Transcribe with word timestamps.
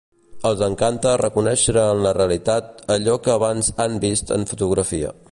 Els 0.49 0.61
encanta 0.67 1.11
reconèixer 1.21 1.75
en 1.81 2.01
la 2.05 2.13
realitat 2.17 2.81
allò 2.95 3.17
que 3.27 3.33
abans 3.35 3.69
han 3.85 3.99
vist 4.07 4.33
en 4.39 4.49
fotografia. 4.53 5.13